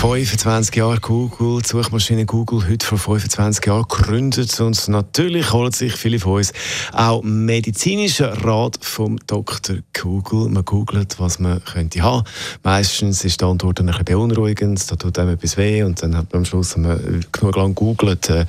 25 0.00 0.76
Jahre 0.76 1.00
Google, 1.00 1.60
Suchmaschine 1.66 2.24
Google, 2.24 2.68
heute 2.68 2.86
vor 2.86 2.98
25 2.98 3.66
Jahren 3.66 3.82
gegründet 3.82 4.60
und 4.60 4.86
natürlich 4.86 5.52
holen 5.52 5.72
sich 5.72 5.94
viele 5.94 6.20
von 6.20 6.34
uns 6.34 6.52
auch 6.92 7.20
medizinischen 7.24 8.26
Rat 8.26 8.78
vom 8.80 9.18
Dr. 9.26 9.78
Google. 10.00 10.50
Man 10.50 10.64
googelt, 10.64 11.18
was 11.18 11.40
man 11.40 11.64
könnte 11.64 12.00
haben. 12.00 12.22
Meistens 12.62 13.24
ist 13.24 13.40
die 13.40 13.44
Antwort 13.44 13.80
ein 13.80 13.86
bisschen 13.86 14.04
beunruhigend, 14.04 14.88
da 14.88 14.94
tut 14.94 15.18
einem 15.18 15.30
etwas 15.30 15.56
weh 15.56 15.82
und 15.82 16.00
dann 16.00 16.16
hat 16.16 16.32
man 16.32 16.42
am 16.42 16.44
Schluss, 16.44 16.76
wenn 16.76 16.82
man 16.82 17.24
genug 17.32 17.56
lang 17.56 17.74
googelt, 17.74 18.30
äh, 18.30 18.46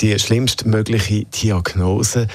die 0.00 0.18
schlimmstmögliche 0.18 1.26
Diagnose. 1.26 2.26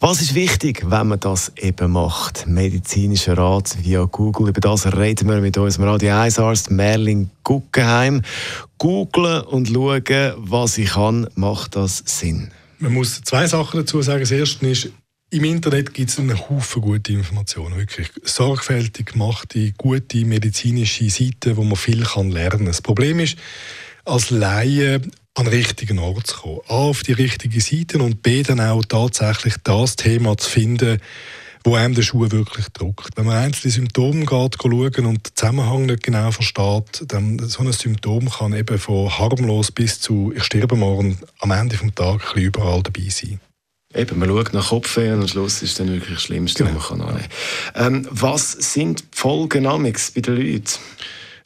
Was 0.00 0.20
ist 0.20 0.34
wichtig, 0.34 0.84
wenn 0.84 1.08
man 1.08 1.20
das 1.20 1.50
eben 1.56 1.92
macht? 1.92 2.46
Medizinischer 2.46 3.38
Rat 3.38 3.74
via 3.82 4.04
Google. 4.04 4.50
Über 4.50 4.60
das 4.60 4.84
reden 4.94 5.30
wir 5.30 5.40
mit 5.40 5.56
unserem 5.56 5.88
Radio 5.88 6.14
1 6.14 6.38
Arzt 6.38 6.70
Merlin 6.70 7.30
Guggenheim. 7.42 8.01
Googlen 8.78 9.42
und 9.42 9.68
schauen, 9.68 10.34
was 10.36 10.78
ich 10.78 10.90
kann, 10.90 11.28
macht 11.34 11.76
das 11.76 12.02
Sinn? 12.04 12.50
Man 12.78 12.94
muss 12.94 13.22
zwei 13.22 13.46
Sachen 13.46 13.80
dazu 13.80 14.02
sagen. 14.02 14.20
Das 14.20 14.30
erste 14.30 14.66
ist, 14.68 14.90
im 15.30 15.44
Internet 15.44 15.94
gibt 15.94 16.10
es 16.10 16.18
einen 16.18 16.38
Haufen 16.38 16.82
gute 16.82 17.12
Informationen, 17.12 17.78
wirklich 17.78 18.08
sorgfältig 18.22 19.12
gemachte, 19.12 19.72
gute 19.78 20.24
medizinische 20.24 21.08
Seiten, 21.08 21.56
wo 21.56 21.64
man 21.64 21.76
viel 21.76 22.02
kann 22.04 22.30
lernen 22.30 22.50
kann. 22.50 22.66
Das 22.66 22.82
Problem 22.82 23.18
ist, 23.20 23.38
als 24.04 24.30
Laie 24.30 25.00
an 25.34 25.44
den 25.44 25.54
richtigen 25.54 25.98
Ort 25.98 26.26
zu 26.26 26.36
kommen. 26.36 26.60
A, 26.68 26.74
auf 26.74 27.02
die 27.02 27.12
richtige 27.12 27.60
Seite 27.60 27.98
und 27.98 28.22
B, 28.22 28.42
dann 28.42 28.60
auch 28.60 28.84
tatsächlich 28.84 29.54
das 29.64 29.96
Thema 29.96 30.36
zu 30.36 30.50
finden, 30.50 31.00
wo 31.64 31.74
einem 31.74 31.94
der 31.94 32.02
Schuh 32.02 32.30
wirklich 32.30 32.66
drückt. 32.72 33.16
Wenn 33.16 33.26
man 33.26 33.36
einzelne 33.36 33.72
Symptome 33.72 34.26
geht, 34.26 34.56
schauen 34.60 35.06
und 35.06 35.26
den 35.26 35.34
Zusammenhang 35.34 35.86
nicht 35.86 36.02
genau 36.02 36.30
versteht, 36.30 37.04
dann 37.08 37.38
so 37.38 37.62
ein 37.62 37.72
Symptom 37.72 38.28
kann 38.30 38.52
eben 38.52 38.78
von 38.78 39.10
harmlos 39.18 39.70
bis 39.70 40.00
zu 40.00 40.32
ich 40.34 40.44
sterbe 40.44 40.76
morgen 40.76 41.18
am 41.40 41.50
Ende 41.50 41.76
des 41.76 41.94
Tages 41.94 42.32
überall 42.34 42.82
dabei 42.82 43.08
sein. 43.08 43.40
Eben, 43.94 44.18
man 44.18 44.28
schaut 44.28 44.54
nach 44.54 44.68
Kopfweh 44.70 45.12
und 45.12 45.20
am 45.20 45.28
Schluss 45.28 45.62
ist 45.62 45.78
dann 45.78 45.88
wirklich 45.88 46.14
das 46.14 46.22
Schlimmste, 46.22 46.64
genau. 46.64 46.76
was 46.76 46.90
man 46.90 47.00
kann 47.00 47.24
ähm, 47.74 48.08
Was 48.10 48.52
sind 48.52 49.00
die 49.00 49.04
Folgen 49.12 49.64
bei 49.64 50.20
den 50.20 50.36
Leuten? 50.36 50.78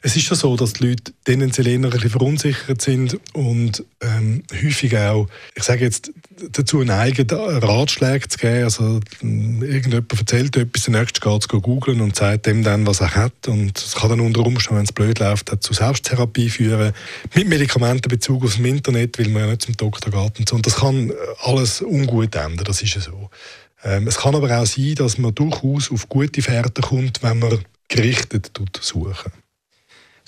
Es 0.01 0.15
ist 0.15 0.29
ja 0.29 0.35
so, 0.35 0.55
dass 0.55 0.73
die 0.73 0.87
Leute 0.87 1.13
tendenziell 1.25 1.67
eher 1.67 1.75
ein 1.75 1.89
bisschen 1.89 2.09
verunsichert 2.09 2.81
sind 2.81 3.19
und 3.33 3.83
ähm, 4.01 4.43
häufig 4.53 4.95
auch, 4.97 5.27
ich 5.55 5.63
sage 5.63 5.85
jetzt, 5.85 6.11
dazu 6.51 6.83
neigen, 6.83 7.27
Ratschläge 7.29 8.27
zu 8.27 8.37
geben. 8.37 8.63
Also 8.63 8.99
irgendjemand 9.21 10.13
erzählt 10.13 10.55
etwas, 10.55 10.83
der 10.83 10.99
nächste 10.99 11.19
geht 11.21 11.41
es 11.41 11.47
googeln 11.47 12.01
und 12.01 12.15
sagt 12.15 12.45
dem 12.45 12.63
dann, 12.63 12.85
was 12.85 13.01
er 13.01 13.15
hat. 13.15 13.47
Und 13.47 13.77
es 13.77 13.95
kann 13.95 14.09
dann 14.09 14.19
unter 14.19 14.45
Umständen, 14.45 14.77
wenn 14.77 14.85
es 14.85 14.91
blöd 14.91 15.19
läuft, 15.19 15.51
zu 15.63 15.73
Selbsttherapie 15.73 16.49
führen. 16.49 16.93
Mit 17.33 17.47
Medikamentenbezug 17.47 18.43
aus 18.43 18.55
dem 18.55 18.65
Internet, 18.65 19.17
weil 19.17 19.29
man 19.29 19.43
ja 19.43 19.47
nicht 19.49 19.63
zum 19.63 19.77
Doktor 19.77 20.11
geht 20.11 20.39
und 20.39 20.49
so. 20.49 20.55
Und 20.55 20.65
das 20.65 20.75
kann 20.75 21.11
alles 21.41 21.81
ungut 21.81 22.35
enden, 22.35 22.63
das 22.63 22.81
ist 22.81 22.95
ja 22.95 23.01
so. 23.01 23.29
Ähm, 23.83 24.07
es 24.07 24.17
kann 24.17 24.35
aber 24.35 24.59
auch 24.59 24.65
sein, 24.65 24.95
dass 24.95 25.17
man 25.17 25.33
durchaus 25.33 25.91
auf 25.91 26.09
gute 26.09 26.41
Fährten 26.41 26.83
kommt, 26.83 27.23
wenn 27.23 27.39
man 27.39 27.59
gerichtet 27.87 28.51
suchen. 28.81 29.31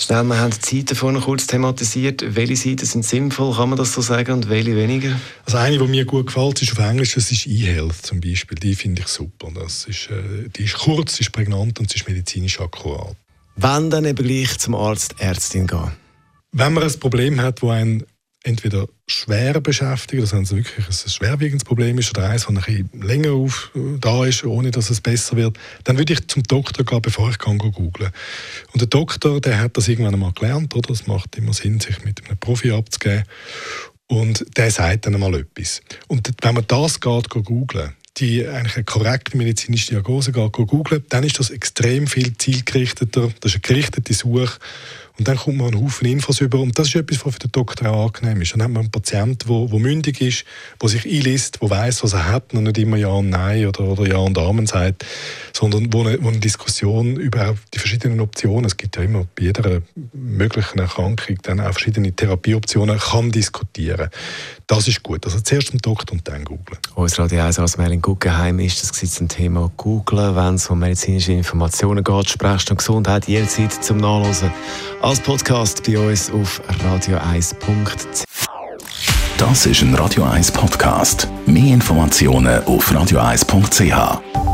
Schnell, 0.02 0.24
wir 0.24 0.40
haben 0.40 0.52
die 0.52 0.78
Seiten 0.78 0.96
vorhin 0.96 1.20
kurz 1.20 1.46
thematisiert. 1.46 2.24
Welche 2.34 2.56
Seiten 2.56 2.86
sind 2.86 3.06
sinnvoll, 3.06 3.54
kann 3.54 3.68
man 3.68 3.78
das 3.78 3.92
so 3.92 4.00
sagen, 4.00 4.32
und 4.32 4.50
welche 4.50 4.74
weniger? 4.78 5.20
Also 5.46 5.58
eine, 5.58 5.78
die 5.78 5.88
mir 5.88 6.06
gut 6.06 6.28
gefällt, 6.28 6.62
ist 6.62 6.72
auf 6.72 6.80
Englisch, 6.80 7.16
das 7.16 7.30
ist 7.34 7.46
eHealth 7.46 8.06
zum 8.06 8.22
Beispiel. 8.22 8.58
Die 8.58 8.76
finde 8.76 9.02
ich 9.02 9.10
super. 9.10 9.50
Das 9.54 9.84
ist, 9.84 10.10
äh, 10.10 10.48
die 10.56 10.64
ist 10.64 10.76
kurz, 10.76 11.18
sie 11.18 11.24
ist 11.24 11.34
prägnant 11.34 11.82
und 11.82 11.90
sie 11.90 11.98
ist 11.98 12.08
medizinisch 12.08 12.62
akkurat. 12.62 13.14
Wann 13.58 13.90
dann 13.90 14.06
eben 14.06 14.26
gleich 14.26 14.58
zum 14.58 14.74
Arzt, 14.74 15.16
Ärztin 15.18 15.68
gehen? 15.68 15.92
Wenn 16.54 16.72
man 16.72 16.84
ein 16.84 17.00
Problem 17.02 17.42
hat, 17.42 17.62
wo 17.62 17.72
ein 17.72 18.06
entweder 18.50 18.88
schwer 19.08 19.62
beschäftigt, 19.62 20.22
also 20.22 20.36
wenn 20.36 20.44
es 20.44 20.56
wirklich 20.56 20.88
ein 20.88 21.10
schwerwiegendes 21.10 21.64
Problem 21.64 21.98
ist 22.00 22.10
oder 22.10 22.30
eins, 22.30 22.46
das 22.46 22.50
ein 22.50 22.56
bisschen 22.56 23.02
länger 23.02 23.32
auf, 23.32 23.72
da 24.00 24.26
ist, 24.26 24.44
ohne 24.44 24.72
dass 24.72 24.90
es 24.90 25.02
besser 25.02 25.38
wird, 25.38 25.58
dann 25.84 25.98
würde 25.98 26.14
ich 26.14 26.28
zum 26.28 26.44
Doktor 26.44 26.84
gehen, 26.84 27.02
bevor 27.02 27.30
ich 27.30 27.38
kann 27.38 27.58
googeln 27.58 28.12
Und 28.74 28.82
der 28.82 28.88
Doktor, 28.88 29.40
der 29.40 29.60
hat 29.60 29.78
das 29.78 29.88
irgendwann 29.88 30.14
einmal 30.14 30.34
gelernt, 30.34 30.76
oder? 30.76 30.90
Es 30.92 31.08
macht 31.08 31.38
immer 31.38 31.54
Sinn, 31.54 31.80
sich 31.80 32.04
mit 32.04 32.26
einem 32.26 32.38
Profi 32.38 32.72
abzugeben. 32.72 33.24
Und 34.08 34.46
der 34.58 34.72
sagt 34.72 35.06
dann 35.06 35.14
einmal 35.14 35.36
etwas. 35.36 35.82
Und 36.08 36.32
wenn 36.42 36.56
man 36.56 36.66
das 36.68 37.00
geht, 37.00 37.30
googeln, 37.30 37.94
die 38.18 38.46
eigentlich 38.46 38.76
eine 38.76 38.84
korrekte 38.84 39.38
medizinische 39.38 39.92
Diagnose 39.92 40.32
geht, 40.32 40.52
googeln, 40.52 41.06
dann 41.10 41.24
ist 41.24 41.40
das 41.40 41.52
extrem 41.52 42.08
viel 42.08 42.36
zielgerichteter. 42.36 43.32
Das 43.40 43.52
ist 43.52 43.56
eine 43.56 43.62
gerichtete 43.62 44.14
Suche 44.14 44.58
und 45.20 45.28
dann 45.28 45.36
kommt 45.36 45.58
man 45.58 45.68
einen 45.74 45.84
Haufen 45.84 46.08
Infos 46.08 46.40
über. 46.40 46.60
Und 46.60 46.80
das 46.80 46.88
ist 46.88 46.96
etwas, 46.96 47.26
was 47.26 47.34
für 47.34 47.40
den 47.40 47.52
Doktor 47.52 47.92
auch 47.92 48.06
angenehm 48.06 48.42
ist. 48.42 48.54
Dann 48.54 48.64
hat 48.64 48.72
man 48.72 48.84
einen 48.84 48.92
Patienten, 48.92 49.50
der, 49.50 49.68
der 49.68 49.80
mündig 49.80 50.22
ist, 50.22 50.46
der 50.82 50.90
sich 50.90 51.06
einliest, 51.06 51.62
der 51.62 51.70
weiß, 51.70 52.04
was 52.04 52.14
er 52.14 52.32
hat 52.32 52.54
und 52.54 52.64
nicht 52.64 52.78
immer 52.78 52.96
Ja 52.96 53.10
und 53.10 53.30
Nein 53.30 53.68
oder, 53.68 53.82
oder 53.82 54.08
Ja 54.08 54.18
und 54.18 54.38
Amen 54.38 54.66
sagt, 54.66 55.06
sondern 55.52 55.92
wo 55.92 56.06
eine, 56.06 56.24
wo 56.24 56.30
eine 56.30 56.40
Diskussion 56.40 57.18
über 57.18 57.56
die 57.74 57.80
verschiedenen 57.80 58.22
Optionen, 58.22 58.64
es 58.66 58.78
gibt 58.78 58.96
ja 58.96 59.04
immer 59.04 59.28
bei 59.36 59.44
jeder 59.44 59.82
möglichen 60.14 60.80
Erkrankung 60.80 61.38
dann 61.44 61.60
auch 61.60 61.74
verschiedene 61.74 62.14
Therapieoptionen, 62.14 62.98
kann 62.98 63.32
diskutieren. 63.32 64.10
Das 64.68 64.88
ist 64.88 65.04
gut. 65.04 65.26
Also 65.26 65.42
zuerst 65.42 65.70
zum 65.70 65.80
Doktor 65.80 66.14
und 66.14 66.28
dann 66.28 66.46
googeln. 66.46 66.80
Unser 66.96 67.24
Radio 67.24 67.42
1 67.42 67.60
als 67.60 67.78
Merlin 67.78 68.02
Guggenheim 68.02 68.60
ist 68.60 68.82
das 68.84 69.12
zum 69.12 69.28
Thema 69.28 69.70
Googlen, 69.76 70.36
wenn 70.36 70.56
es 70.56 70.70
um 70.70 70.80
medizinische 70.80 71.34
Informationen 71.34 72.04
geht. 72.04 72.30
Sprechst 72.30 72.70
du 72.70 72.76
Gesundheit 72.76 73.28
jederzeit 73.28 73.84
zum 73.84 73.98
Nachlesen 73.98 74.52
als 75.10 75.20
Podcast 75.22 75.84
bei 75.88 75.98
uns 75.98 76.30
auf 76.30 76.62
radio1.ch. 76.84 78.26
Das 79.40 79.66
ist 79.66 79.82
ein 79.82 79.96
Radio 79.96 80.24
1 80.24 80.52
Podcast. 80.52 81.28
Mehr 81.48 81.74
Informationen 81.74 82.64
auf 82.66 82.92
radio1.ch. 82.92 84.49